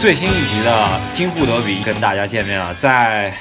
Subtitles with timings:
[0.00, 2.74] 最新一集的京沪德比跟大家见面了。
[2.74, 3.36] 在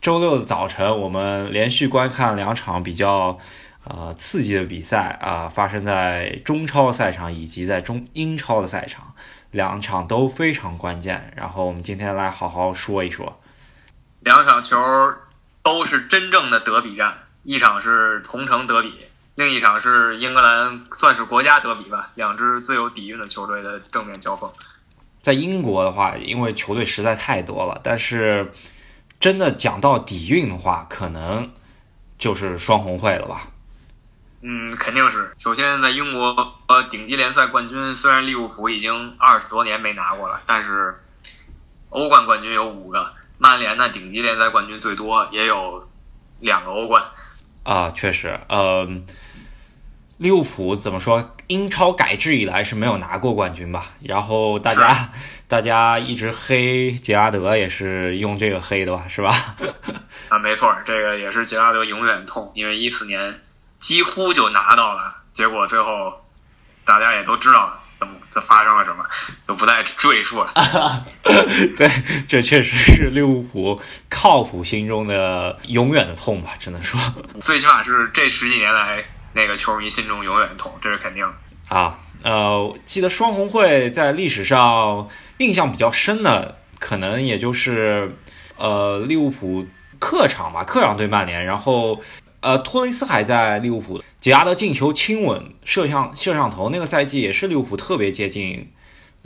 [0.00, 3.38] 周六的早晨，我们连续观看两场比较
[3.84, 9.12] 呃刺激的比赛啊、发生在中超赛场以及在中英超的赛场，
[9.50, 11.30] 两场都非常关键。
[11.36, 13.38] 然后我们今天来好好说一说。
[14.20, 14.78] 两场球
[15.62, 18.94] 都是真正的德比战，一场是同城德比，
[19.34, 24.50] 另一场是英格兰算是国家德比吧，两支最有底蕴的球队的正面交锋。
[25.20, 28.52] 在英国的话，因为球队实在太多了，但是
[29.20, 31.50] 真的讲到底蕴的话，可能
[32.18, 33.48] 就是双红会了吧。
[34.40, 35.34] 嗯，肯定是。
[35.38, 40.96] 首先，在英国呃顶级联赛冠军，虽然利物浦已经二十多年没拿过了，但是
[41.90, 45.88] 欧冠冠军有五个，曼联呢顶级联赛冠军最多，也有
[46.38, 47.02] 两个欧冠。
[47.64, 48.88] 啊，确实，呃，
[50.18, 51.34] 利物浦怎么说？
[51.46, 53.92] 英超改制以来是没有拿过冠军吧？
[54.02, 55.08] 然后大家
[55.48, 59.04] 大家一直黑杰拉德，也是用这个黑的吧？
[59.08, 59.32] 是吧？
[60.28, 63.40] 啊，没错，这个也是杰拉德永远痛，因为一四年
[63.80, 66.12] 几乎就拿到了，结果最后
[66.84, 69.04] 大家也都知道怎么这发生了什么，
[69.46, 70.52] 就不再赘述了。
[71.78, 71.88] 对，
[72.28, 73.80] 这确实是利物浦
[74.10, 76.50] 靠谱心中的永远的痛吧？
[76.58, 77.00] 只能说
[77.40, 79.04] 最起码是这十几年来
[79.38, 81.76] 那个球迷心中永远的痛，这是肯定的。
[81.76, 88.16] 啊，呃，记得双红会在历史上印象比较深的，可能也就是
[88.56, 89.64] 呃利物浦
[90.00, 92.00] 客场吧，客场对曼联，然后
[92.40, 98.72] 呃托雷斯还在利物浦，杰拉德进球亲吻摄像摄像头，那个赛季也是利物浦特别接近，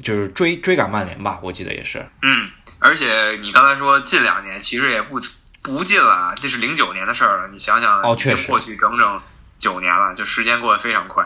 [0.03, 2.07] 就是追追赶曼联吧，我记得也是。
[2.21, 5.19] 嗯，而且你刚才说近两年，其实也不
[5.63, 7.49] 不近了啊，这是零九年的事儿了。
[7.49, 9.23] 你想想，哦确实过去整整
[9.62, 11.24] 九年了，就时间过得非常快。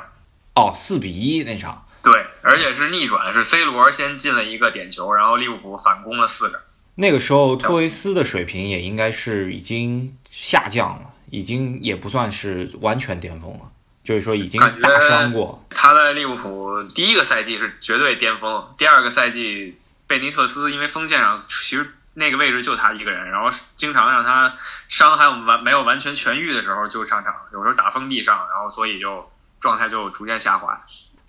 [0.54, 6.62] 哦，四比一那场，对，而且是逆转，是 C 罗先进了一个点球，然后利物浦反攻了四个。
[6.96, 13.70] 那个时候托雷斯的水平也应该是已经下降了，已经也不算是完全巅峰了，
[14.04, 15.66] 就是说已经感觉大伤过。
[15.70, 24.56] 他在利物浦第一个赛季是绝对巅峰，第二个赛季贝尼特斯因为锋线上其实那个位置就他一个人，然后经常让他
[24.88, 30.80] 伤还有完没有完全痊愈的时候就上场，有时候打封闭上，然后所以就状态就逐渐下滑。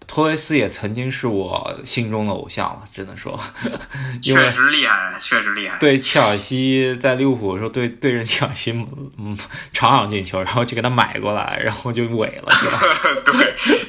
[0.07, 3.38] 托雷斯也曾经是我心中的偶像了，只能说，
[4.23, 5.78] 确实厉害，确实厉害。
[5.79, 8.72] 对切尔西在利物浦的时候对对阵切尔西，
[9.18, 9.38] 嗯，
[9.73, 12.79] 场场进球，然后就给他买过来，然后就萎了，是吧？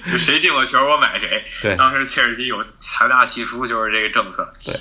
[0.05, 1.29] 对，谁进我球我买谁。
[1.63, 4.51] 对当时切尔西有财大气粗，就是这个政策。
[4.65, 4.75] 对，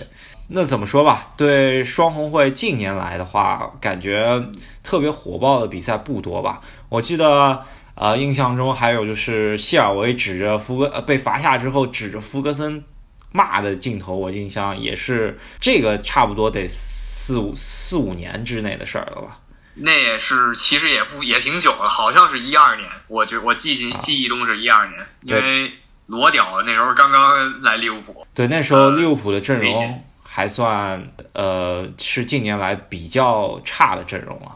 [0.47, 1.33] 那怎么说吧？
[1.37, 4.43] 对双红会近年来的话，感觉
[4.83, 6.61] 特别火爆的比赛不多吧？
[6.89, 7.63] 我记得，
[7.99, 12.83] 呃，印象中还有就是谢尔维指着福格呃被罚下之后指着福格森
[13.31, 19.39] 骂的镜头，我印象也是这个差不多得四五四五年之内的事儿了吧？
[19.73, 25.71] 那也是，其实也不也挺久了，好像是一二年，我觉我记记记忆中是一二年，因为
[26.05, 34.55] 罗屌那时候刚刚来利物浦，对，那时候呃利物浦的阵容还算呃是近年来比较差的阵容了。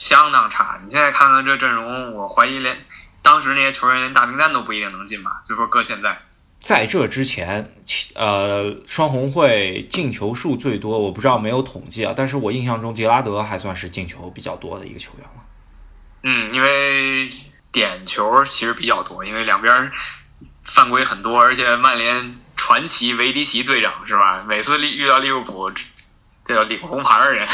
[0.00, 0.80] 相当差。
[0.82, 2.76] 你现在看看这阵容，我怀疑连
[3.22, 6.18] 当时那些球员连大名单都不一定能进吧，就说搁现在。
[6.58, 7.74] 在这之前，
[8.14, 15.42] 呃，双红会进球数最多，我不知道没有统计啊，但是我印象中杰拉德还算是进球比较多的一个球员了。
[16.22, 17.30] 嗯，因为
[17.70, 19.90] 点球其实比较多，因为两边
[20.64, 24.44] 犯规很多，而且曼联传奇维迪奇队长是吧？
[24.46, 25.70] 每次利遇到利物浦
[26.44, 27.46] 这个领红牌的人，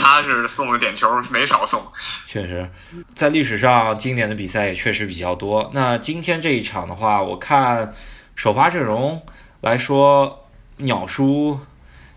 [0.00, 1.84] 他是送了点球没少送。
[2.26, 2.70] 确实，
[3.14, 5.70] 在历史上经典的比赛也确实比较多。
[5.74, 7.92] 那今天这一场的话，我看
[8.34, 9.24] 首发阵容
[9.60, 11.58] 来说，鸟叔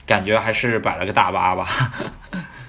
[0.06, 1.66] 感觉还是摆了个大巴吧。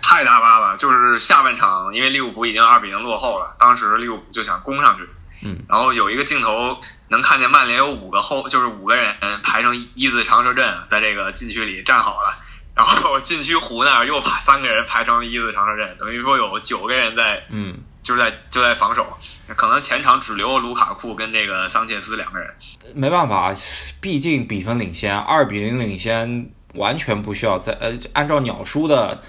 [0.03, 5.09] 太大巴了，就是下半场，因为利物浦已经二比零落后了，当时利物浦就想攻上去，
[5.45, 9.15] 嗯，然后有一个镜头能看见曼联有五个后，就是五个人
[9.45, 12.35] 排成一字长蛇阵，在这个禁区里站好了，
[12.81, 19.07] 然后禁区湖那儿又把三个人排成一字长蛇阵，等于说有九个人在嗯，就在就在防守，
[19.55, 22.51] 可能前场只留卢卡库跟这个桑切斯两个人。
[22.95, 23.53] 没办法，
[24.01, 29.21] 毕竟比分领先，二比零领先，完全不需要再呃，按照鸟叔的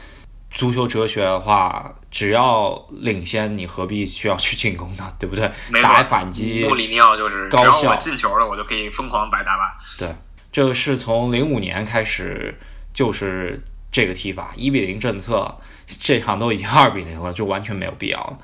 [0.53, 5.13] 足球哲学的话，只要领先，你何必需要去进攻呢？
[5.19, 5.51] 对不对
[5.83, 9.73] 打反击穆，里尼奥就是只高效要我进球了，我就可以疯狂摆大巴。
[9.97, 10.15] 对，
[10.53, 12.57] 这是从零五年开始
[12.93, 13.61] 就是
[13.91, 15.55] 这个踢法，一比零政策，
[15.87, 18.37] 这场都已经二比零了，就完全没有必要了。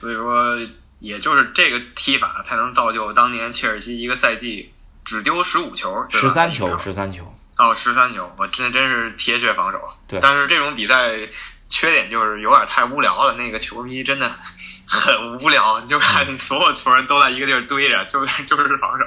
[0.00, 0.58] 所以说，
[1.00, 4.72] 也就是这个踢法才能造就当年切尔西一个赛季
[5.04, 9.80] 只丢十五球，十三球，十三球，哦，十三球，我真真是铁血防守。
[10.08, 11.12] 对但是这种比赛
[11.68, 14.30] 缺点就是有点太无聊了，那个球迷真的
[14.86, 19.04] 很无聊，你就看所有球员都在一个地儿堆着，就在 就是防守。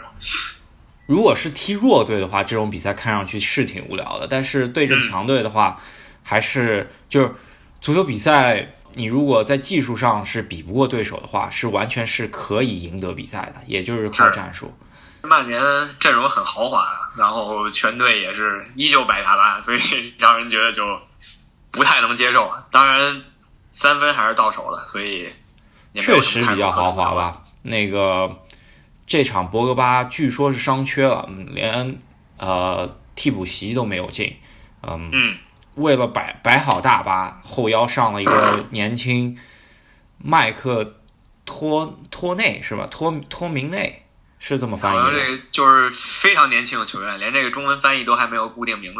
[1.08, 4.28] 如果是踢弱队的话，这种比赛看上去是挺无聊的。
[4.28, 5.82] 但是对阵强队的话，
[6.22, 7.34] 还是就是
[7.82, 14.78] 足球比赛，你如果在技术上是比不过对手的话，是完全是可以赢得比赛的，也就是靠战术。
[15.24, 15.62] 曼联
[16.00, 16.88] 阵容很豪华，
[17.18, 21.00] 然后全队也是依旧百搭八，所以让人觉得就
[21.72, 22.52] 不太能接受。
[22.72, 23.24] 当然，
[23.72, 25.30] 三分还是到手了，所以
[25.96, 27.14] 确实比较豪华。
[27.14, 27.42] 吧。
[27.64, 28.30] 那个
[29.08, 31.98] 这场博格巴据说是伤缺了，嗯连
[32.38, 34.38] 呃替补席都没有进。
[34.84, 35.38] 嗯，嗯，
[35.76, 39.40] 为了摆摆好大巴，后腰上了一个年轻
[40.18, 41.00] 麦克
[41.46, 42.86] 托托内是吧？
[42.92, 44.04] 托托明内
[44.38, 45.12] 是这么翻译的。
[45.12, 49.00] 这个就是非常年轻的球员，连这个中文翻译都还没有固定名字。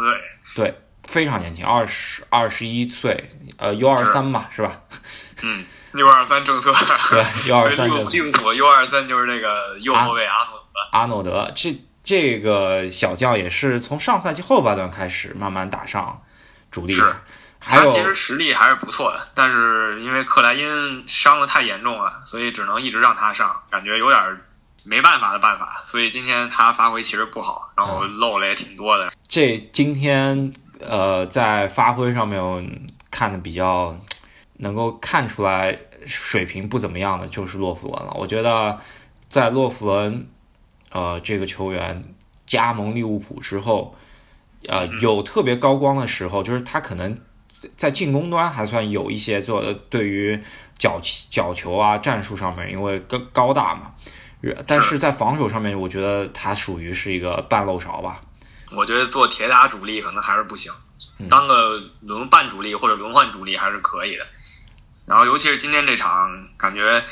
[0.54, 0.74] 对，
[1.08, 4.78] 非常年轻，二十二十一岁，呃，U 二三吧，是吧？
[5.42, 6.70] 嗯，，U 二三政策。
[7.10, 10.98] 对， U 二三利物利物浦 U 二三就是这个右后卫阿诺德。
[10.98, 16.20] 阿诺德，这这个小将也是从上赛季后半段开始慢慢打上
[16.70, 17.16] 主力是，
[17.58, 24.40] 他其实实力还是不错的，但是因为克莱因伤的太严重了，所以只能一直让他上，感觉有点儿
[24.84, 25.82] 没办法的办法。
[25.86, 29.10] 所以今天他发挥其实不好，然后漏了也挺多的。
[29.26, 33.96] 这今天呃在发挥上面看的比较
[34.58, 38.12] 能够看出来水平不怎么样的就是洛夫伦了。
[38.14, 38.78] 我觉得
[39.28, 40.28] 在洛夫伦
[40.90, 42.04] 呃这个球员
[42.46, 43.94] 加盟利物浦之后，
[44.66, 47.18] 呃有特别高光的时候，就是他可能
[47.76, 50.40] 在进攻端还算有一些做的对于
[50.78, 53.92] 角角球啊战术上面，因为高高大嘛。
[54.68, 58.20] 但是在防守上面，我觉得他属于是一个半漏勺吧。
[58.72, 60.72] 我觉得做铁打主力可能还是不行，
[61.18, 64.26] 嗯当个轮半主力或者轮换主力还是可以的。
[65.06, 67.02] 然后尤其是今天这场，感觉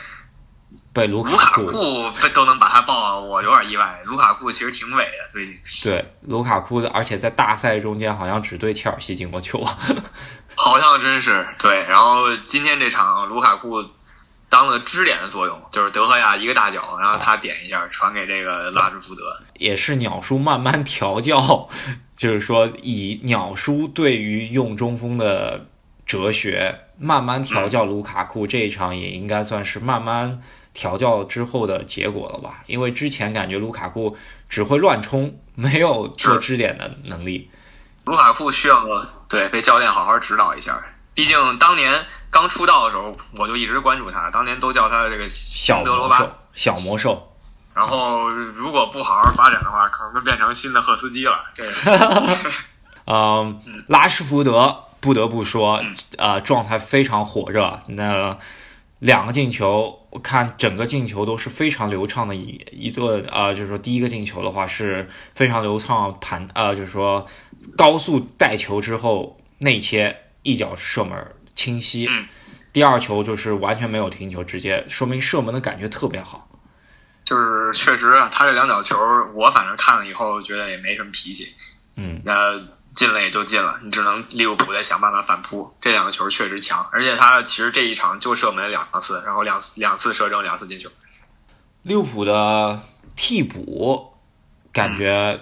[0.93, 4.03] 被卢卢卡库都能把他爆，我有点意外。
[4.05, 9.65] 卢卡库其实挺伟的，最近对卢卡库的，而且在大赛中间好像只对切尔西进过球。
[10.57, 11.85] 好像真是对。
[11.89, 13.83] 然后今天这场，卢卡库
[14.49, 19.23] 当了支点的作用，就是德赫亚一个大脚，然后他点一下传给这个拉什福德。
[19.55, 21.69] 也是鸟叔慢慢调教，
[22.17, 25.67] 就是说以鸟叔对于用中锋的
[26.07, 30.41] 哲学慢慢调教卢卡库，这一场也应该算是慢慢
[30.73, 32.63] 调教之后的结果了吧？
[32.67, 34.17] 因为之前感觉卢卡库
[34.49, 37.51] 只会乱冲，没有做支点的能力。
[38.05, 38.87] 卢卡库需要
[39.29, 40.81] 对被教练好好指导一下，
[41.13, 41.93] 毕竟当年
[42.37, 46.19] 刚出道的时候，我就一直关注他，当年都叫他这个小新德罗巴。
[46.19, 47.33] 魔兽，小魔兽，
[47.73, 51.41] 然后如果不好好发展的话，可能就变成新的赫斯基了。
[51.55, 52.37] 这个
[53.09, 57.81] 嗯，拉什福德不得不说嗯，呃，状态非常火热。
[57.87, 58.37] 那
[58.99, 67.27] 两个进球，我看整个进球都是非常流畅的一一顿，呃，就是说第一个进球的话是非常流畅盘，呃，就是说
[67.79, 72.07] 高速带球之后内切一脚射门清晰。
[72.09, 72.29] 嗯
[72.73, 76.47] 第二球就是完全没有停球，直接说明射门的感觉特别好。
[77.25, 78.95] 就是确实啊，他这两脚球，
[79.33, 81.55] 我反正看了以后觉得也没什么脾气。
[81.95, 82.53] 嗯，那
[82.95, 85.75] 进了也就进了，你只能利物浦再想办法反扑。
[85.81, 90.91] 这两个球确实强，而且他其实这一场就射门两次，然后两两次射正，两次进球。
[91.83, 92.83] 利物浦的
[93.17, 94.19] 替补
[94.71, 95.41] 感觉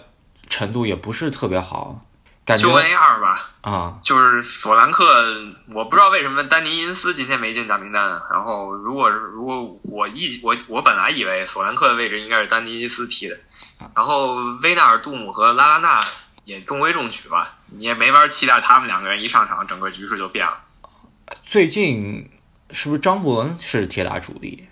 [0.48, 2.06] 程度也不是特别好，
[2.44, 5.04] 感觉就 A 二吧，啊、就是索兰克，
[5.72, 8.20] 我不知道为什么丹尼因斯今天没进大名单。
[8.30, 13.38] 然后，如果如果我一我我本来以为索兰克的位置应该是丹尼因斯踢的，
[13.94, 16.04] 然后威纳尔杜姆和拉拉纳
[16.44, 20.58] 也中规中矩吧，你也没法期待他们两个人一上场，整个局势就变了。
[21.42, 22.30] 最近
[22.70, 24.68] 是不是张伯伦是铁打主力？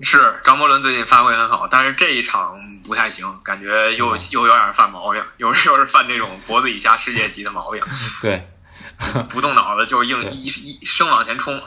[0.00, 7.82] 是张伯伦最近发挥很好，但是这一场不太行，感觉又又有点犯毛病，又是又是犯这种脖子以下世界级的毛病，
[8.20, 8.46] 对，
[9.30, 11.60] 不动脑子就硬一一生往前冲，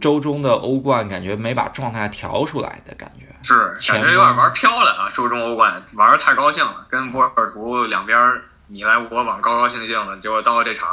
[0.00, 3.26] 周中的欧冠感觉没把状态调出来的感觉。
[3.42, 5.12] 是感觉有点玩飘了啊！
[5.14, 8.18] 周中欧冠玩的太高兴了，跟波尔图两边
[8.66, 10.88] 你来我往，高高兴兴的，结果到了这场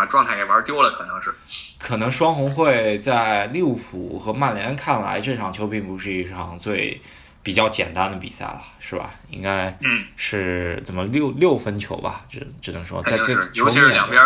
[0.00, 1.30] 把状态给玩丢了，可能是。
[1.78, 6.98] 可能双红会在利物浦和曼联看来，这场球并不是一场最
[7.42, 9.10] 比较简单的比赛了，是吧？
[9.28, 12.22] 应该嗯，是怎么六六分球吧？
[12.30, 14.22] 只只能说在这尤其是两边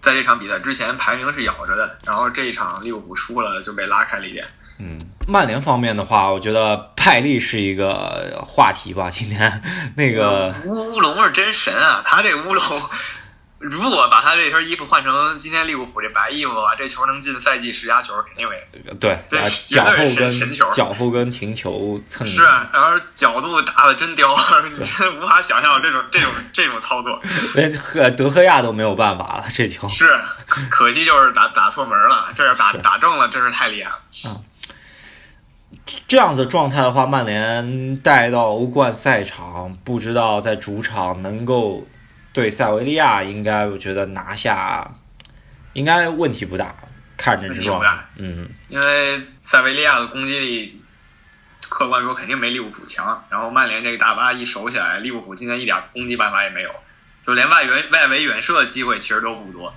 [0.00, 4.46] 在这场比赛之前排名是咬着的，然后这一场利物浦输了就被拉开了一点。
[4.78, 9.10] 嗯，曼联方面的话，我觉得派利是一个话题吧。
[9.10, 9.62] 今天
[9.96, 12.64] 那个乌乌龙是真神啊，他这乌龙。
[13.64, 18.94] 如果把他这身衣服换成今天利物浦这白衣服的话，这球能进赛季十佳球，肯定没。
[19.00, 19.38] 对，这
[19.74, 22.28] 脚后跟神球，脚后跟停球蹭。
[22.28, 24.36] 是啊，然后角度打的真刁，
[24.68, 27.18] 你真 无法想象这种这种这种操作。
[27.56, 30.14] 连赫德赫亚都没有办法了，这球是
[30.68, 33.96] 可惜就是打打错门了，这要打打正了，真是太厉害了。
[34.30, 34.44] 啊，
[36.06, 41.86] 这样子状态的话，曼联带到欧冠赛场，不知道在主场能够。
[42.34, 44.90] 对塞维利亚应该，我觉得拿下
[45.72, 46.74] 应该问题不大，
[47.16, 50.82] 看着这状态，嗯，因为塞维利亚的攻击力，
[51.68, 53.24] 客观说肯定没利物浦强。
[53.30, 56.70] 然后曼联这个大巴一守起来，利物浦今天一点攻击办法也没有，
[57.24, 59.72] 就连外援外围远射的机会其实都不多。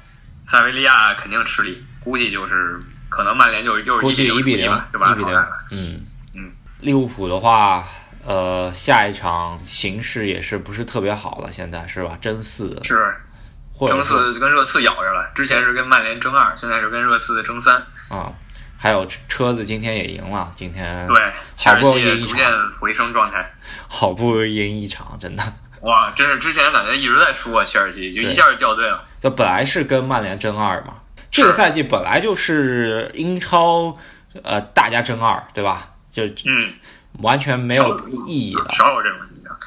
[0.47, 5.65] 塞维利亚肯定吃力，估计就是可能曼联就又估计一比零就把他淘汰了。
[5.69, 6.01] 嗯
[6.33, 7.87] 嗯，利物浦的话。
[8.27, 12.17] 呃，下一场形势也是不是特别好了，现在是吧？
[12.19, 13.15] 争四是，
[13.79, 15.31] 争四跟热刺咬着了。
[15.34, 18.34] 之前是跟曼联争二，现在是跟热刺争三啊。
[18.77, 21.31] 还有车子今天也赢了，今天对，
[21.65, 22.46] 好不容易逐渐
[22.81, 23.50] 回升状态，
[23.88, 25.41] 好不容易赢一场，真的
[25.81, 26.12] 哇！
[26.12, 29.05] 真是之前感觉一直在输啊，切尔西就一下就掉队了。
[29.22, 30.96] 就本来是跟曼联争二嘛，
[31.31, 33.98] 这个赛季本来就是英超，
[34.43, 35.93] 呃，大家争二，对吧？
[36.12, 36.74] 就嗯。
[37.21, 39.57] 完全没有意义了，少有这种现象。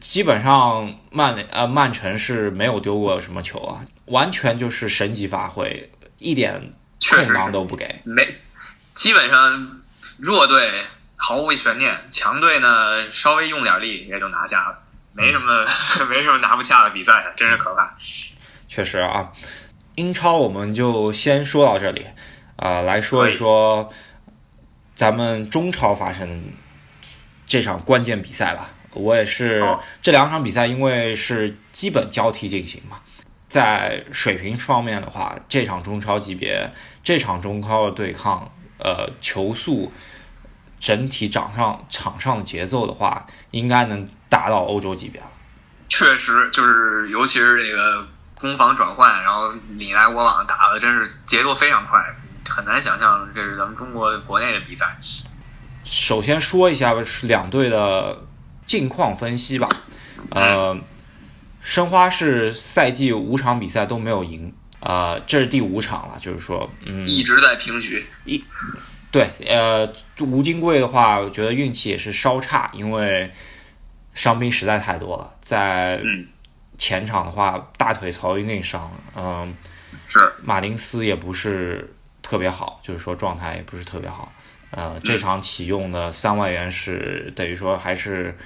[0.00, 6.74] 基本上曼呃曼城是没有丢过什么球啊，完全就是神级发挥，一点
[7.08, 8.00] 空档都不给。
[8.04, 8.34] 没，
[8.94, 9.80] 基本上
[10.18, 10.68] 弱队
[11.16, 14.78] 毫无悬念，强队呢稍微用点力也就拿下了，
[15.12, 15.64] 没什么
[16.10, 17.96] 没什么拿不下的比赛，真是可怕。
[18.68, 19.30] 确实啊，
[19.94, 22.04] 英超我们就先说到这里
[22.56, 23.92] 啊，来说一说。
[24.94, 26.44] 咱们中超发生
[27.46, 29.62] 这场关键比赛吧，我也是
[30.00, 32.98] 这两场比赛，因为是基本交替进行嘛，
[33.48, 36.72] 在水平方面的话，这场中超级别，
[37.02, 39.92] 这场中超的对抗，呃，球速
[40.78, 45.26] 整体场上场上的节奏的话，应该能达到欧洲级别了。
[45.88, 48.06] 确实，就是尤其是这个
[48.38, 52.00] 攻防转换，然后你来我往打的，真是节奏非常快。
[52.48, 54.96] 很难想象这是咱们中国国内的比赛。
[55.84, 58.22] 首先说一下两队的
[58.66, 59.68] 近况分析吧。
[60.30, 60.74] 呃，
[61.60, 68.06] 申花是赛季五场比赛都没有赢，呃，这是第五场了，就是说，嗯，一直在平局。
[68.24, 68.42] 一，
[69.10, 73.30] 对，呃，吴金贵的话，我觉得运气也是稍差，因为
[74.14, 75.34] 伤兵实在太多了。
[75.42, 76.00] 在
[76.78, 79.54] 前场的话，大腿曹云定伤，嗯，
[80.08, 81.94] 是马丁斯也不是。
[82.24, 84.32] 特别好，就是说状态也不是特别好。
[84.70, 88.36] 呃，这场启用的三外援是等于说还是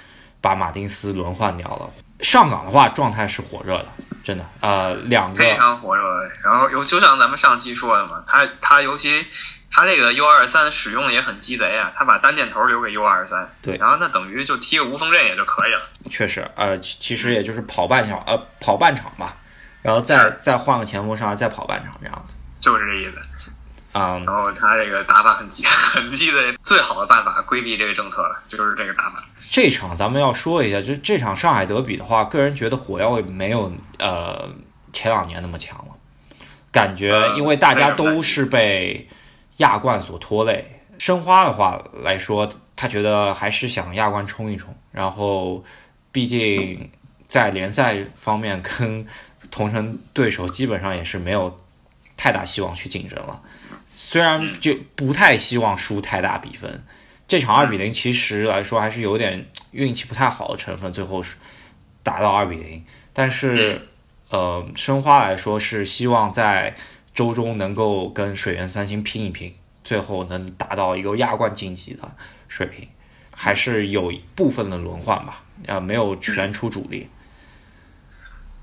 [0.43, 1.89] 把马丁斯轮换掉了。
[2.21, 3.87] 上岗的话，状态是火热的，
[4.25, 4.45] 真的。
[4.61, 6.03] 呃，两个非常火热。
[6.45, 9.25] 然后有就像咱们上期说的嘛，他他尤其
[9.71, 15.89] 他这个 U 二三使用的也很鸡贼啊，他把单箭头留给 U 二三，对，然后那等于就踢个无锋阵也就可以了。
[16.11, 19.37] 确实，呃，其实也就是跑半小，呃，跑半场吧，
[19.81, 23.51] 然后再再换个前锋上来再跑半场这样子，就是这意思。
[23.99, 29.25] 啊，然后他这个打法很鸡很鸡的，最好的办法规避这个政策了，就是这个打法。
[29.51, 34.49] 这场咱们要说一下，就这场上海德比的话，个人觉得火药味没有呃
[34.93, 35.97] 前两年那么强了，
[36.71, 39.09] 感觉因为大家都是被
[39.57, 40.83] 亚冠所拖累。
[40.99, 45.65] 申花的话来说，他觉得还是想亚冠冲一冲，然后
[46.13, 46.91] 毕竟
[47.27, 49.07] 在联赛方面跟
[49.51, 51.57] 同城对手基本上也是没有
[52.19, 53.41] 太大希望去竞争了。
[53.87, 56.85] 虽然就不太希望输太大比分，
[57.27, 61.37] 这场二比零其实来说还是有点运气不太好的成分，最后是
[62.03, 62.85] 打到二比零。
[63.15, 63.89] 但是，
[64.29, 66.77] 呃，申花来说是希望在
[67.15, 72.15] 周中能够跟水源三星拼一拼，最后能达到一个亚冠晋级的
[72.47, 72.87] 水平，
[73.31, 77.09] 还是有部分的轮换吧，呃，没有全出主力。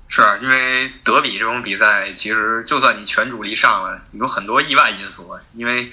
[0.08, 5.36] 是因为德比这种比赛，其实就算你全主力上了，有很多意外因素。
[5.54, 5.90] 因为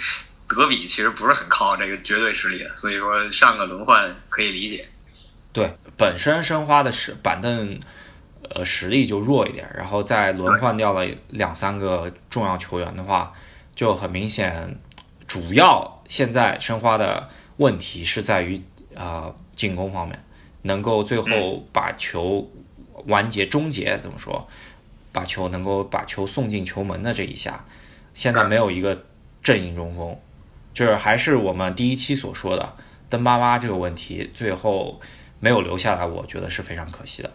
[0.47, 4.87] 德比其实不是很靠这个绝对实力的，所以说上个轮换可以理解。
[5.51, 7.79] 对，本身申花的实板凳
[8.49, 13.33] 呃实力就弱一点，然后再轮换掉了两三个重要球员的话，
[13.75, 14.79] 就很明显，
[15.27, 17.27] 主要现在申花的
[17.57, 18.61] 问题是在于
[18.95, 20.23] 啊进攻方面，
[20.61, 22.47] 能够最后把球。
[23.07, 24.47] 完结终结怎么说？
[25.11, 27.63] 把球能够把球送进球门的这一下，
[28.15, 29.05] 现在没有一个
[29.43, 30.17] 阵营中锋，
[30.73, 32.75] 就是还是我们第一期所说的
[33.09, 34.99] 登巴巴这个问题，最后
[35.39, 37.29] 没有留下来，我觉得是非常可惜的。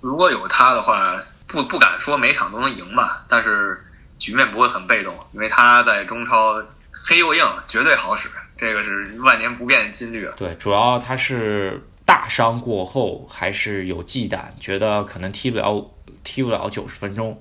[0.00, 3.84] 如果有他的话，不不敢说每场都能赢吧，但是
[4.18, 6.64] 局面不会很被动，因为他在中超
[7.06, 10.26] 黑又硬，绝对好使，这个是万年不变的金律。
[10.36, 11.86] 对，主要他是
[12.24, 15.90] 大伤过后还是有忌惮，觉得可能踢不了
[16.22, 17.38] 踢不了九十分钟，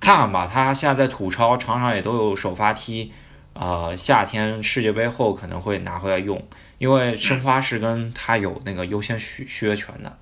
[0.00, 0.48] 看看吧。
[0.50, 3.12] 他现在在土超场上也都有首发踢，
[3.52, 6.42] 呃，夏天世界杯后可能会拿回来用，
[6.78, 10.16] 因为申花是跟他有那个优先续续约权的。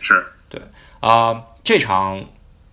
[0.00, 0.62] 是对
[1.00, 2.24] 啊，这场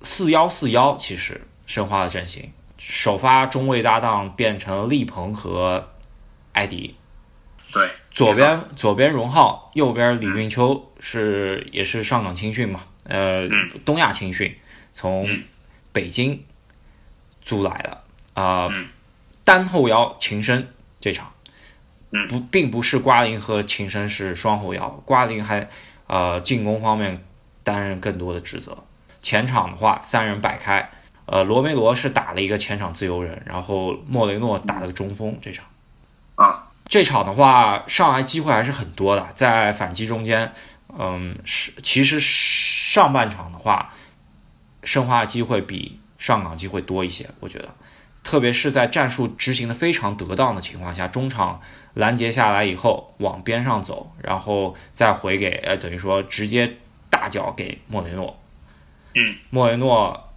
[0.01, 5.89] 四幺四幺其实申花的阵型，首发中卫搭档变成了利鹏和
[6.53, 6.95] 艾迪，
[7.73, 7.85] 对，
[8.17, 13.47] 左边左边荣浩，右边李运秋是也是上港青训嘛，呃，
[13.85, 14.57] 东亚青训
[14.91, 15.29] 从
[15.91, 16.43] 北京
[17.43, 18.01] 租来的
[18.33, 18.69] 啊，
[19.43, 20.67] 单后腰秦升
[20.99, 21.31] 这场，
[22.27, 25.69] 不并不是瓜林和秦升是双后腰，瓜林还
[26.07, 27.23] 呃进攻方面
[27.63, 28.75] 担任更多的职责，
[29.21, 30.89] 前场的话三人摆开，
[31.27, 35.76] 呃罗梅罗是打了一个前场自由人，然后莫雷诺打了个中锋这场，啊，
[36.87, 40.53] 这场的话上来机会还是很多的，在反击中间，
[40.97, 43.93] 嗯是其实上半场的话，
[44.83, 47.75] 申花机会比上港机会多一些，我觉得，
[48.23, 51.61] 特别是在战术执行的非常得当的情况下，中场
[51.93, 56.77] 拦截下来以后往边上走，然后再回给呃等于说直接
[57.09, 58.39] 大脚给莫雷诺，
[59.13, 60.29] 嗯，莫雷诺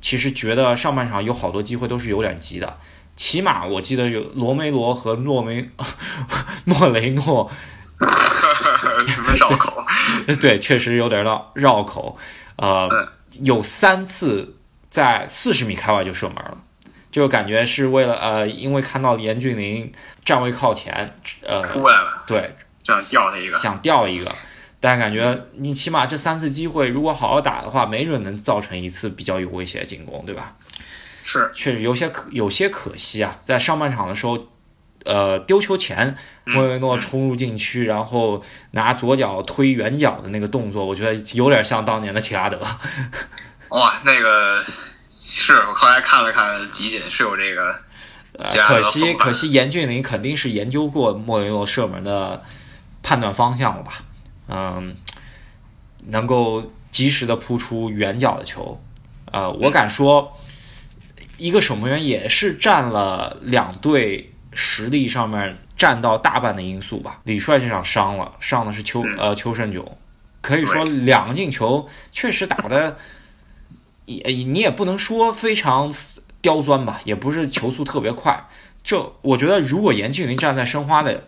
[0.00, 2.78] 其实觉得上半场有好多机会都是有点急的，
[3.16, 5.70] 起码我记得有罗梅罗和诺梅
[6.64, 7.50] 诺雷诺，
[9.08, 9.82] 什么绕口？
[10.40, 12.18] 对，确实有点绕绕口，
[12.56, 12.88] 呃，
[13.42, 14.56] 有三次
[14.90, 16.58] 在四十米开外就射门了，
[17.10, 19.90] 就感觉是为了呃，因为看到严俊凌
[20.24, 24.34] 站位靠前，呃，扑过来了，对，想吊他一个，想吊一个，
[24.78, 30.54] 但感觉你起码这三次机会如果好好打的话，没准能造成一次比较有威胁的进攻，对吧？
[31.28, 34.46] 是，确实有些可有些可惜啊，在上半场的时候，
[35.04, 42.60] 呃，丢球前莫雷诺冲入禁区，然后拿左脚推远角的那个动作，我觉得有点像当年的齐拉德。
[43.70, 44.62] 哇，那个
[45.12, 47.74] 是我后来看了看集锦，是有这个。
[48.38, 52.44] 呃，可惜可惜，严俊林肯定是研究过莫雷诺射门的
[53.02, 54.04] 判断方向了吧？
[54.46, 54.96] 嗯，
[56.06, 58.80] 能够及时的扑出远角的球，
[59.32, 60.38] 呃，我敢说。
[61.38, 67.20] 一个守门员也是占了两队实力上面占到大半的因素吧。
[67.24, 69.98] 李帅这场伤了，上的是邱呃邱胜炯，
[70.40, 72.96] 可以说两个进球确实打的
[74.06, 75.92] 也你也不能说非常
[76.40, 78.48] 刁钻吧，也不是球速特别快。
[78.82, 81.24] 就我觉得如果严俊凌站在申花的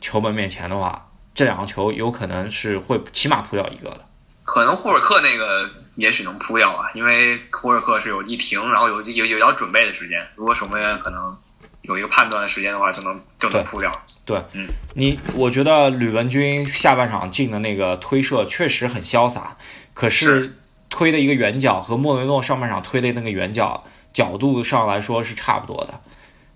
[0.00, 4.06] 球门面前的话，这两个球有可能是会起码扑掉一个的。
[4.44, 5.83] 可能霍尔克那个。
[5.96, 10.26] 也许能扑掉啊，因为库尔克是有一停，然后有有有要准备的时间。
[10.34, 11.36] 如果守门员可能
[11.82, 13.92] 有一个判断的时间的话，就能就能扑掉。
[14.24, 19.56] 对，嗯，你我觉得吕文君下半场进的那个推射确实很潇洒，
[19.92, 20.56] 可是
[20.88, 26.00] 推的一个远角和莫雷诺上半场推的那个远角角度上来说是差不多的。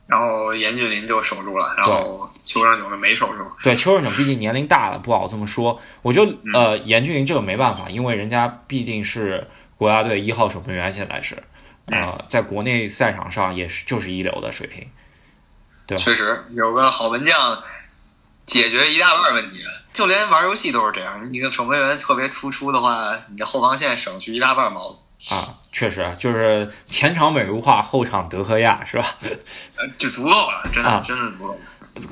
[0.09, 3.45] 然后严俊林就守住了，然后邱胜炯就没守住。
[3.63, 5.79] 对，邱胜炯毕竟年龄大了，不好这么说。
[6.01, 11.43] 我觉得呃，严俊林这个没办法，因为人家毕竟是国家队一号守门员，现在是
[11.85, 14.89] 呃，在国内赛场上也是就是一流的水平。
[15.87, 17.63] 对，确实有个好门将
[18.47, 19.59] 解决一大半问题，
[19.93, 21.31] 就连玩游戏都是这样。
[21.31, 24.99] 你个守门员特别突出的话，你的后防线省去一大半毛。
[25.29, 29.17] 啊，确实就是前场美如画，后场德赫亚是吧？
[29.99, 31.61] 就足够了，真的，真的足够。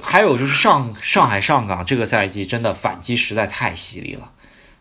[0.02, 4.32] 还有就是上上海上港这个赛季真的反击实在太犀利了，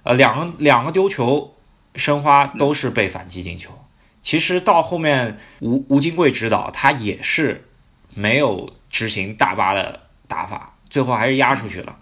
[0.03, 1.55] 呃，两个两个丢球，
[1.93, 3.85] 申花都是被反击进球。
[4.23, 7.69] 其实到后面吴吴金贵指导他也是
[8.15, 11.95] 没有执行大巴的打法，最后还是压出去了，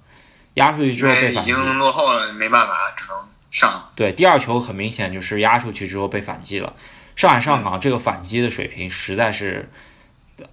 [0.53, 3.17] 压出去之后被反击，已经落后了，没办法，只能。
[3.53, 6.73] 上对第二球很明显就是压出去之后被反击了。
[7.15, 9.69] 上海上港这个反击的水平实在是，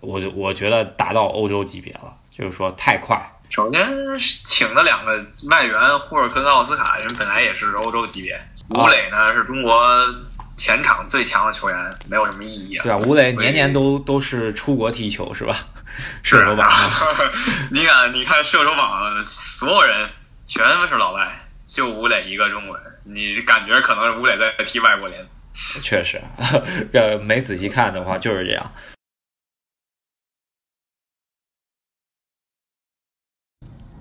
[0.00, 3.18] 我我觉得达到欧洲级别了，就是说太快。
[3.48, 3.88] 首先
[4.44, 8.38] 请的两个外援霍尔克跟奥斯卡，人本来也是欧洲级别。
[8.68, 9.74] 吴磊呢是中国
[10.54, 12.82] 前场最强的球员，没有什么意义啊。
[12.82, 15.56] 对啊，吴磊年年都都是出国踢球是吧？
[16.22, 16.70] 射手榜，
[17.72, 20.06] 你看你看射手榜所有人
[20.44, 21.46] 全是老外。
[21.66, 22.82] 就吴磊一个中文，
[23.12, 25.30] 你感觉可能是吴磊在踢外国联赛？
[25.80, 26.20] 确实，
[26.94, 28.72] 呃，没仔细看的话就是这样。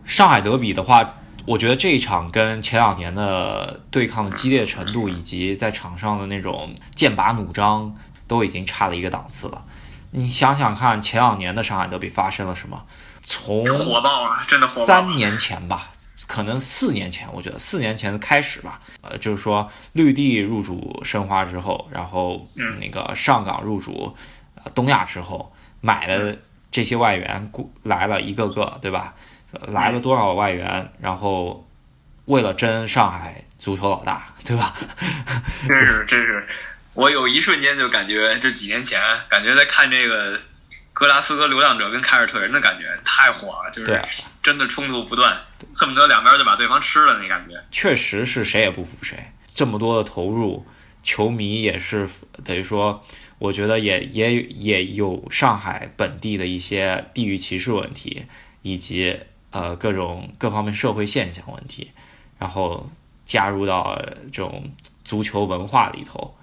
[0.06, 7.96] 上海德比的话，我觉得这一场跟前两年的对抗的激烈程度，以及在场上的那种剑拔弩张，
[8.28, 9.66] 都已经差了一个档次了。
[10.12, 12.86] 你想想看，前两年的上海德比发生了什么？
[13.22, 14.86] 从火爆啊，真的火爆！
[14.86, 15.92] 三年前吧，
[16.28, 18.82] 可能四年前，我觉得四年前的开始吧。
[19.02, 22.48] 呃，就是说绿地入主申花之后，然后
[22.80, 24.16] 那个上港入主
[24.76, 26.38] 东亚之后，买的
[26.72, 27.52] 这些外援
[27.84, 29.16] 来了一个个，对吧？
[29.68, 30.92] 来了多少外援？
[31.02, 31.68] 然后
[32.26, 34.76] 为了争上海足球老大，对吧？
[35.68, 36.48] 真是真是，
[36.94, 40.40] 我有一瞬间就感觉这几年前，感觉在看这个
[41.00, 44.02] 格拉斯哥流浪者跟凯尔特人的感觉太火了，就是
[44.44, 45.40] 真的冲突不断，
[45.74, 47.56] 恨不得两边就把对方吃了那感觉。
[47.72, 50.68] 确实是谁也不服谁，这么多的投入，
[51.02, 52.10] 球迷也是
[52.44, 53.04] 等于说，
[53.38, 58.26] 我觉得也也也有上海本地的一些地域歧视问题，
[58.62, 59.20] 以及。
[59.52, 61.90] 呃，各种各方面社会现象问题，
[62.38, 62.88] 然后
[63.26, 64.00] 加入到
[64.32, 64.72] 这种
[65.04, 66.38] 足球文化里头，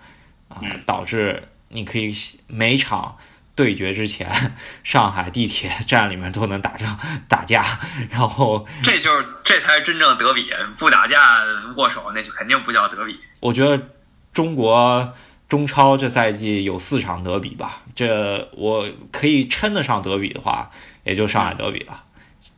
[0.48, 2.12] 啊，导致你可以
[2.48, 3.16] 每场
[3.56, 7.64] 对决之前，上海地铁站里面都能打仗打架，
[8.10, 11.42] 然后这就是这才是真正的德比，不打架
[11.76, 13.18] 握手那就肯定不叫德比。
[13.40, 13.88] 我觉得
[14.32, 15.14] 中国
[15.48, 20.70] 中超这赛季有四场德比吧，这我可以称得上德比的话，
[21.04, 22.04] 也就上海德比了。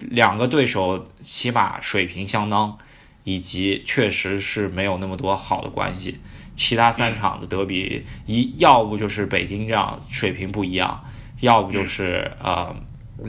[0.00, 2.76] 两个对手起码水平相当，
[3.22, 6.20] 以及确实是没有那么多好的关系。
[6.59, 11.05] 其他三场的德比，一要不就是北京这样水平不一样，
[11.38, 12.75] 要不就是呃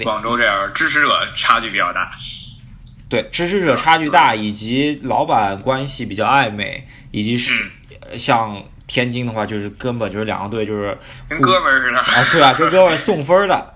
[0.03, 2.11] 广州这样支持者差距比较大。
[3.07, 7.71] 对，支持者差距大，以及老板关系比较暧昧，以及是
[8.17, 13.75] 像天津的话，就是根本就是两个队就是跟哥们儿似的啊，对啊，跟哥们儿送分的。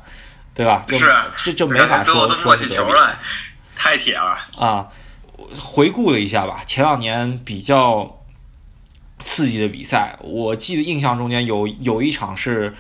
[0.55, 0.85] 对吧？
[0.87, 3.15] 就是，这就没法说说起球来，
[3.75, 4.87] 太铁了啊！
[5.59, 8.22] 回顾了一下吧，前两年比较
[9.23, 12.75] 刺激的比赛，我记得印象中间有有一场是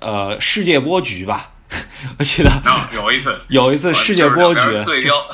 [0.00, 1.52] 呃世界波局吧，
[2.18, 2.50] 我记得
[2.92, 5.26] 有一次有一次世界波局对撩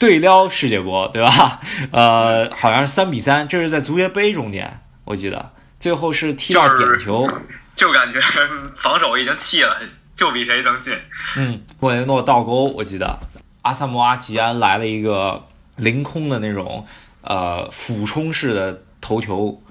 [0.00, 1.60] 对撩世界波，对吧？
[1.92, 7.28] 呃，好像是三比三，这是在足协杯中间，我记得最后是踢到点球，
[7.76, 8.20] 就感觉
[8.76, 9.76] 防守已经弃了。
[10.14, 10.94] 就比谁能进。
[11.38, 13.18] 嗯，莫雷诺倒钩，我记得
[13.62, 15.42] 阿萨莫阿吉安来了一个
[15.76, 16.86] 凌空的那种
[17.22, 19.61] 呃俯冲式的头球，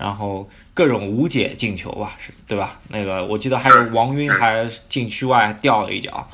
[0.00, 2.80] 然后各种无解进球吧，是对吧？
[2.88, 6.28] 那个我记得还有王晕还禁区外掉了一脚，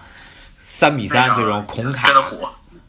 [0.63, 2.09] 三比三这种孔卡。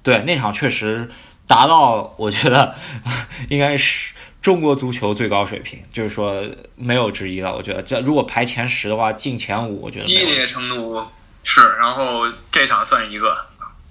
[0.04, 1.10] 对，那场确实
[1.48, 2.76] 达到，我觉得
[3.50, 4.14] 应该是。
[4.40, 6.42] 中国足球最高水平，就是说
[6.76, 7.54] 没有之一了。
[7.54, 11.06] 我觉得这如果排前十的话，进前五，我觉得激烈程度
[11.44, 11.76] 是。
[11.78, 13.36] 然后这场算一个，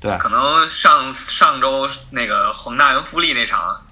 [0.01, 3.86] 对，可能上上周那个恒大跟富力那场，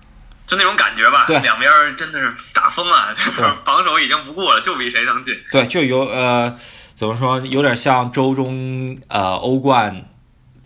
[0.46, 1.24] 就那种感觉吧。
[1.26, 3.14] 对，两边真的是打疯了，
[3.64, 5.36] 防守已经不顾了，就比谁能进。
[5.50, 6.56] 对，就有呃，
[6.94, 10.08] 怎么说，有点像周中呃欧冠。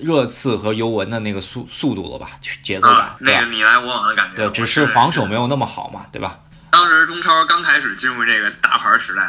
[0.00, 2.30] 热刺和尤文的那个速速度了吧，
[2.62, 4.36] 节奏感，那个你来我往的感觉。
[4.36, 6.38] 对，只是防守没有那么好嘛，对吧？
[6.70, 9.22] 当时中超刚开始进入这个大牌时代，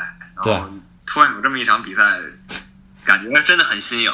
[0.45, 0.69] 然后
[1.07, 2.19] 突然有这么一场比赛，
[3.03, 4.11] 感觉真的很新颖。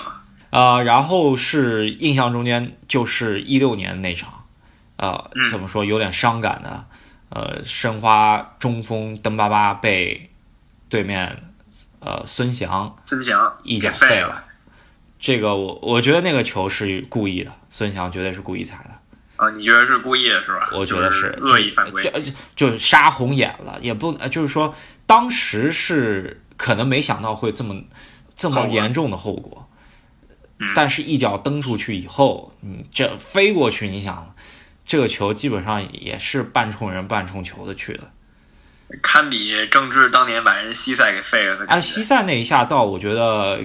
[0.52, 4.45] 啊，然后是印象中间就是一六年那场，
[4.98, 6.86] 呃，怎么说有点伤感的，
[7.30, 10.30] 呃，申花中锋登巴巴被
[10.90, 11.44] 对面
[12.00, 14.44] 呃孙祥孙祥一脚废了。
[15.20, 18.92] 这个我我觉得那个球是故意的，孙祥绝对是故意踩的。
[19.38, 20.70] 啊，你觉得是故意的是吧？
[20.74, 22.04] 我觉得是恶意犯规，
[22.56, 24.74] 就就杀红眼了，也不就是说
[25.06, 27.84] 当时是可能没想到会这么
[28.34, 29.68] 这么严重的后果，
[30.74, 34.34] 但是一脚蹬出去以后，你这飞过去，你想
[34.86, 38.12] 这个球基本上也是半冲人半冲球的去的，
[39.02, 41.66] 堪比郑智当年把人西塞给废了。
[41.68, 43.60] 哎，西塞那一下倒我觉得。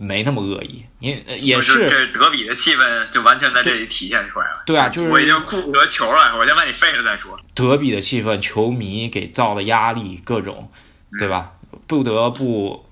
[0.00, 4.64] 没那么恶意，你也是这德比的气氛就完全在这里体现出来了。
[4.66, 7.38] 对啊，就是我已经顾不得球了，我先把你废了再说。
[7.54, 10.72] 德比的气氛，球迷给造的压力，各种，
[11.20, 11.52] 对吧？
[11.86, 12.84] 不得不，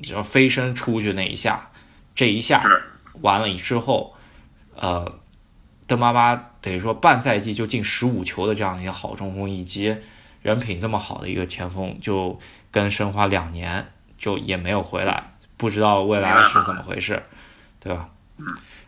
[0.00, 1.72] 只要飞身出去那一下，
[2.14, 2.62] 这一下
[3.22, 4.14] 完了之后，
[4.76, 5.18] 呃，
[5.86, 9.96] 邓巴巴等于说半赛季就进十五球的这样一个好中锋，以及
[10.42, 12.38] 人品这么好的一个前锋，就
[12.70, 15.34] 跟申花两年就也没有回来。
[15.56, 17.22] 不知道未来是怎么回事，
[17.80, 18.08] 对吧？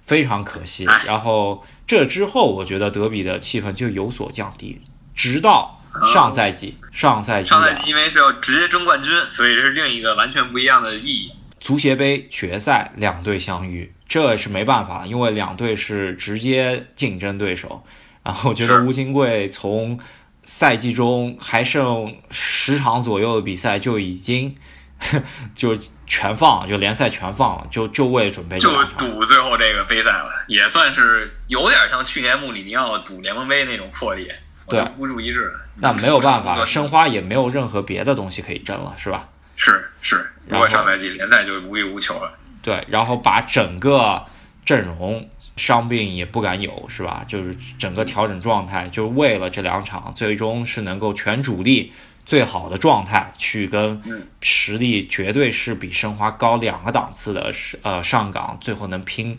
[0.02, 0.84] 非常可惜。
[1.06, 4.80] 然后这之后，我觉得德比的气氛就有所降低，
[5.14, 5.80] 直到
[6.12, 11.32] 上赛季，上赛季，上赛季因为是要直接争冠军，所以这是另一个完全不一样的意义。
[11.60, 17.84] 足协杯决赛两队相遇，这是没办法，因为两队是直接竞争对手。
[18.22, 19.98] 然后我觉得吴金贵从
[20.42, 24.54] 赛季中还剩十场左右的比赛就已经
[25.54, 34.30] 就全放，就联赛全放了，就就为准备就赌最后这个杯赛了，也算是有点像去年穆里尼奥赌联盟杯那种魄力。
[34.68, 35.52] 对，孤注一掷。
[35.76, 39.28] 那没有办法，申花也没有任何别的东西可以争了，是吧？
[39.54, 42.32] 是是，如果上赛季联赛就无欲无求了。
[42.66, 44.24] 对，然后把整个
[44.64, 47.24] 阵容伤病也不敢有，是吧？
[47.28, 51.92] 就是整个调整状态，就是为了这两场，最终是能够全主力
[52.24, 54.02] 最好的状态去跟
[54.42, 57.52] 实力绝对是比申花高两个档次的
[57.82, 59.38] 呃上港，最后能拼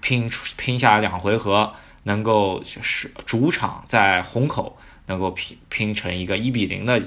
[0.00, 1.72] 拼出拼下来两回合。
[2.06, 7.00] 能够是主场在虹口能够拼拼成一个一比零的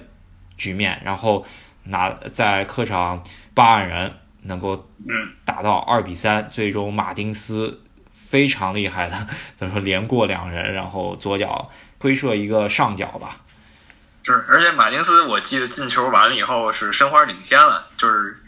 [0.58, 1.46] 局面，然后
[1.84, 4.14] 拿在客场八万人
[4.48, 4.90] 能够
[5.46, 7.82] 打到二比三，最终马丁斯
[8.12, 13.38] 非常厉害的，怎么说连过两人，然后左脚推射一个上角吧。
[14.24, 18.42] 是，而且马丁斯我记得进球完了以后是申花领先了，就是。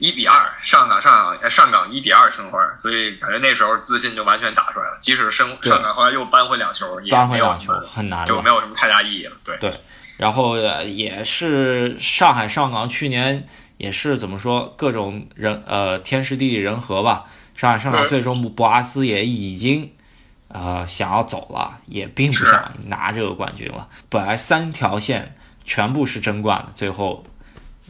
[0.00, 4.96] 一比二上港上港上港一比二申花，所以感觉那时候自信就完全打出来了。
[5.00, 9.32] 即使申上港后来又扳回两球，扳回两球很难，就没有什么太大意义了。
[9.42, 9.80] 对对，
[10.16, 13.44] 然后也是上海上港去年
[13.78, 17.24] 也是怎么说各种人呃天时地利人和吧。
[17.56, 19.90] 上海上港最终博阿斯也已经
[20.48, 23.88] 呃想要走了，也并不想拿这个冠军了。
[24.10, 27.24] 本来三条线全部是争冠的，最后。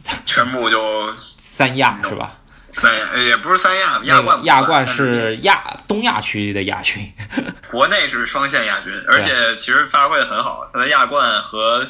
[0.25, 2.35] 全部就 三亚是吧？
[2.73, 7.11] 三亚也不是三亚，亚冠亚冠是亚东亚区域的亚军，
[7.69, 11.85] 国内是双线亚军，而且其实发挥的很好，他的亚冠和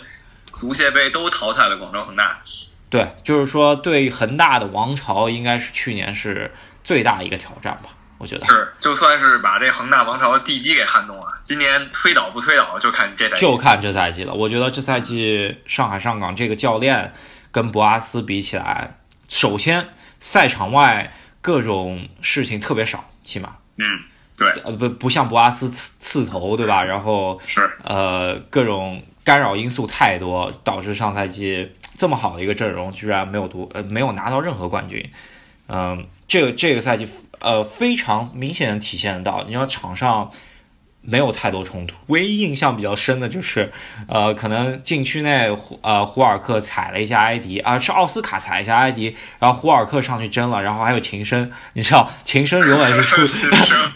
[0.54, 2.42] 足协杯都淘汰了广州恒大。
[2.90, 6.52] 对，就是说对恒大的王朝应该是去年是
[6.84, 7.90] 最大一个挑战吧？
[8.18, 14.34] 我觉得是，就算是把这恒大王朝的地基给撼动了，今年推倒不推倒就看这赛季，就看这赛季了。
[14.34, 17.14] 我觉得这赛季上海上港这个教练。
[17.52, 23.84] 跟博阿斯比起来，首先赛场外各种事情特别少，起码，嗯，
[24.38, 26.84] 对，呃不不像博阿斯刺刺头，对吧？
[26.84, 35.12] 然后是呃各种干扰因素太多，导致上赛季这么好的一个阵容居然没有夺呃没有拿到任何冠军，
[35.68, 37.06] 嗯，这个这个赛季
[37.40, 40.32] 呃非常明显的体现到，你要场上。
[41.02, 43.72] 没有太多冲突，唯一印象比较深的就是，
[44.08, 45.50] 呃，可能禁区内，
[45.82, 53.22] 呃，胡尔克踩了一下埃迪，啊，是奥斯卡踩一下埃迪，然后胡尔克上去争了，然后还有琴声，你知道， 琴声永远是出，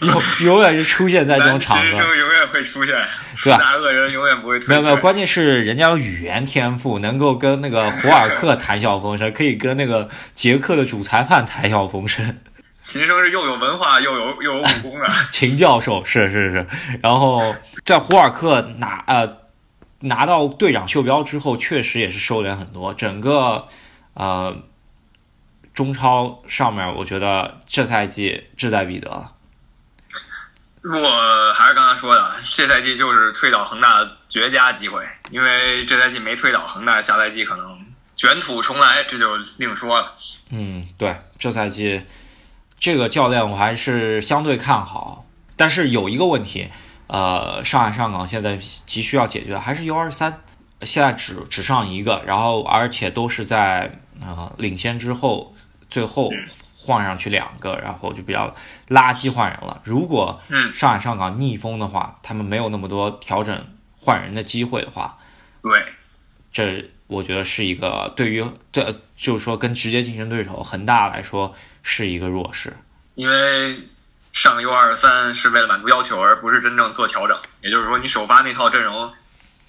[0.06, 2.94] 永永远是出现在这种场合，永远会出现，
[3.42, 3.58] 对吧？
[3.58, 12.38] 大恶人永远不会，没有没有，关键是人家有语言天赋，能够跟那个胡尔克谈笑风生，可以跟那个捷克的主裁判谈笑风生。
[12.84, 16.66] 秦升是又有文化又有又有武功的 秦教授，是是是。
[17.02, 19.38] 然后在胡尔克拿呃
[20.00, 22.92] 拿到队长袖标之后，确实也是收敛很多。
[22.92, 23.68] 整个
[24.12, 24.58] 呃
[25.72, 29.32] 中超上面，我觉得这赛季志在必得了。
[30.84, 40.12] 我还是刚才说的，这赛季就是推倒恒大的绝佳机会，因为这赛季没推倒恒大，下赛季可能卷土重来，这就另说了。
[40.50, 42.04] 嗯，对，这赛季。
[42.84, 45.24] 这个教练我还是相对看好，
[45.56, 46.68] 但是有一个问题，
[47.06, 50.42] 呃，上海上港现在急需要解决的还是 U 二三，
[50.82, 55.54] 现在只只上一个，然后而且都是在呃领先之后，
[55.88, 56.30] 最后
[56.76, 58.54] 换上去两个，然后就比较
[58.88, 59.80] 垃圾换人了。
[59.82, 60.38] 如果
[60.70, 63.66] 上海上港逆风的话，他们没有那么多调整
[63.98, 65.16] 换人的机会的话，
[65.62, 65.72] 对，
[66.52, 71.54] 这我觉得是一个对于对就是说跟直接竞争对手恒大来说。
[71.86, 72.74] 是一个弱势，
[73.14, 73.76] 因为
[74.32, 77.38] 上 U 二三是为了满足要求，而不是真正做调整。
[77.60, 79.12] 也就是说，你首发那套阵容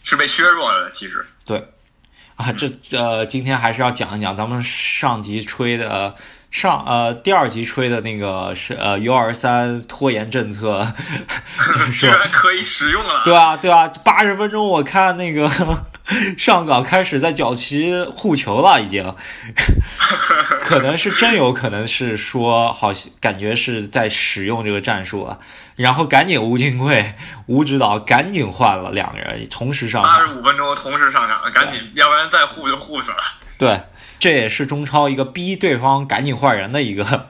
[0.05, 0.91] 是被削弱了的。
[0.91, 1.67] 其实，对
[2.37, 6.15] 啊，这呃，今天还是要讲一讲咱们上集吹的
[6.51, 10.93] 上呃第二集吹的那个是呃 U 二三拖延政策，
[11.93, 13.21] 居然可以使用了。
[13.25, 15.49] 对啊，对啊，八十分钟我看那个。
[16.37, 19.15] 上港开始在角旗护球了，已经，
[20.61, 25.39] 可能是真有可能是说，好像感觉是在使用这个战术了，
[25.75, 27.15] 然后赶紧吴金贵、
[27.47, 33.17] 吴指导赶紧换了两个人，同时上八十五分钟同时上场，赶紧，要不然再护就护死了。
[33.57, 33.81] 对。
[34.19, 37.03] 这也是中超一个逼对方赶紧换人的一个，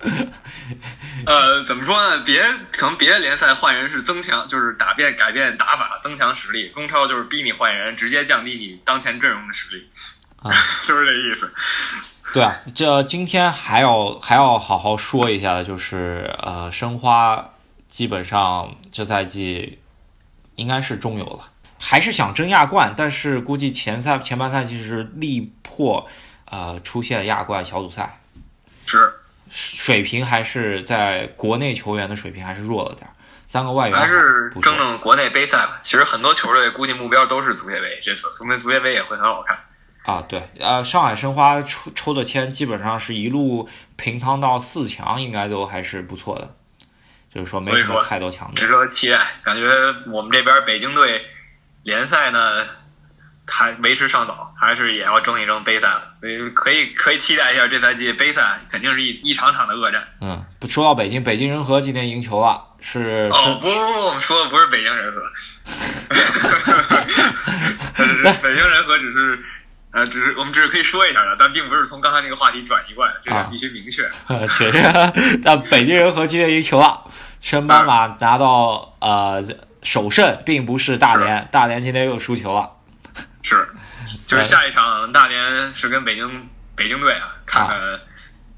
[1.26, 2.24] 呃，怎么说呢？
[2.26, 6.70] 别可能别的联赛换人是增强，就是打变改变打法，增强实力。
[6.70, 9.90] 中超就是逼你换人，直接降低你当前阵容的实力，
[10.38, 10.52] 啊，
[10.88, 11.54] 就是这意思。
[12.34, 17.52] 对啊，这今天还要还要好好说一下的，就是呃，申花
[17.90, 19.80] 基本上这赛季
[20.56, 26.08] 应该是中游了，还是想争亚冠，但是估计前赛前半赛季是力破
[26.46, 28.20] 呃出现亚冠小组赛，
[28.86, 29.14] 是
[29.50, 33.14] 水平还是在国内球员的水平还是弱了点儿，
[33.48, 35.80] 三个外援还是争争国内杯赛吧。
[35.82, 39.58] 其实很多球队估计目标都是足协杯，这次说明足协杯也会很好看。
[40.04, 46.56] 啊，对，呃，上海申花抽抽的签基本上是一路平趟到四强，应该都还是不错的，
[47.34, 48.68] 就是说没什么太多强的值。
[48.68, 49.20] 得期待。
[49.44, 49.66] 感觉
[50.12, 51.26] 我们这边北京队
[51.82, 52.68] 联赛呢
[53.48, 56.02] 还为时尚早，还是也要争一争杯赛了。
[56.20, 60.04] 所以可以可以期待一下这赛季杯赛，肯定是一一场场的恶战。
[60.22, 65.22] 嗯，不说到北京，北京人和今天赢球了，是哦，不不不，我们说的不是北京人和，
[68.42, 69.40] 北京人和只是。
[69.92, 74.04] 呃，只是我们只是可以说一下的，但并不是从刚才那个话题转移过来的，这点啊必须明确。
[74.52, 74.78] 确实，
[75.42, 77.02] 但北京人和今天赢球了，
[77.40, 79.42] 升班马拿到呃
[79.84, 82.70] 首胜，并不是大连，大连今天又输球了。
[83.46, 83.70] 是，
[84.26, 87.78] 就是下一场大连是跟北京北京队啊，看看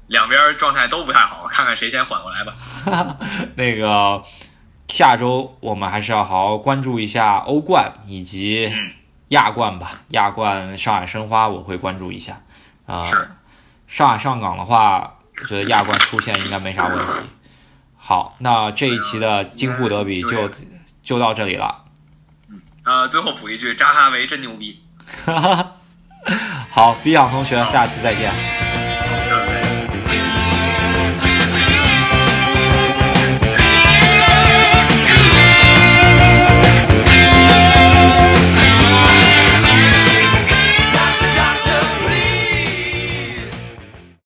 [0.06, 3.16] 两边状态都不太好，看看谁先缓过来吧。
[3.54, 4.24] 那个
[4.88, 8.92] 下周我们还是要好好关注一下欧冠以及嗯
[9.28, 10.00] 亚冠吧。
[10.08, 12.40] 亚冠上海申花我会关注一下
[12.86, 13.30] 啊、是
[13.86, 17.12] 上海上港的话，我觉得亚冠出线应该没啥问题。
[17.98, 20.50] 好，那这一期的京沪德比就
[21.02, 21.84] 就到这里了。
[22.88, 24.82] 呃，最后补一句，扎哈维真牛逼。
[26.72, 28.32] 好，比想同学，下次再见。